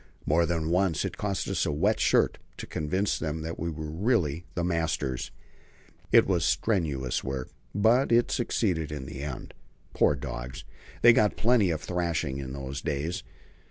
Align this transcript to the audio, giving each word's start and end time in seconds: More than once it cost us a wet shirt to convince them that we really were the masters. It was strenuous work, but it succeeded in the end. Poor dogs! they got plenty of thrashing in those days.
More 0.25 0.47
than 0.47 0.71
once 0.71 1.05
it 1.05 1.15
cost 1.15 1.47
us 1.47 1.63
a 1.63 1.71
wet 1.71 1.99
shirt 1.99 2.39
to 2.57 2.65
convince 2.65 3.19
them 3.19 3.43
that 3.43 3.59
we 3.59 3.69
really 3.71 4.37
were 4.39 4.45
the 4.55 4.63
masters. 4.63 5.29
It 6.11 6.25
was 6.25 6.43
strenuous 6.43 7.23
work, 7.23 7.49
but 7.75 8.11
it 8.11 8.31
succeeded 8.31 8.91
in 8.91 9.05
the 9.05 9.21
end. 9.21 9.53
Poor 9.93 10.15
dogs! 10.15 10.63
they 11.03 11.13
got 11.13 11.37
plenty 11.37 11.69
of 11.69 11.81
thrashing 11.81 12.39
in 12.39 12.53
those 12.53 12.81
days. 12.81 13.21